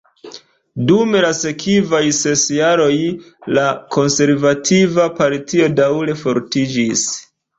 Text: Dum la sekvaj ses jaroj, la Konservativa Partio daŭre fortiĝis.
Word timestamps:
Dum 0.91 1.11
la 1.25 1.27
sekvaj 1.39 1.99
ses 2.19 2.45
jaroj, 2.55 2.95
la 3.57 3.67
Konservativa 3.97 5.05
Partio 5.21 5.71
daŭre 5.81 6.19
fortiĝis. 6.25 7.07